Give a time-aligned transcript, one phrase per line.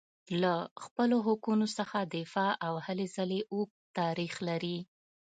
[0.41, 4.77] له خپلو حقونو څخه دفاع او هلې ځلې اوږد تاریخ لري.